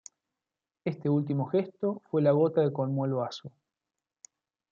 Este 0.83 1.09
último 1.09 1.45
gesto 1.45 2.01
fue 2.09 2.23
la 2.23 2.31
gota 2.31 2.63
que 2.63 2.73
colmó 2.73 3.05
el 3.05 3.13
vaso. 3.13 3.51